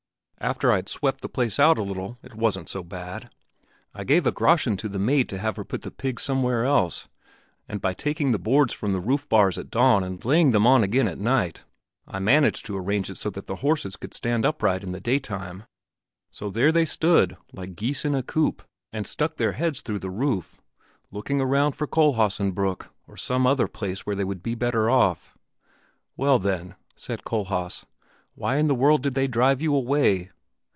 [0.43, 3.29] "After I had swept the place out a little, it wasn't so bad!
[3.93, 7.07] I gave a groschen to the maid to have her put the pigs somewhere else;
[7.69, 10.83] and by taking the boards from the roof bars at dawn and laying them on
[10.83, 11.63] again at night,
[12.07, 15.65] I managed to arrange it so that the horses could stand upright in the daytime.
[16.31, 20.09] So there they stood like geese in a coop, and stuck their heads through the
[20.09, 20.59] roof,
[21.11, 25.37] looking around for Kohlhaasenbrück or some other place where they would be better off."
[26.17, 27.85] "Well then," said Kohlhaas,
[28.33, 30.31] "why in the world did they drive you away?"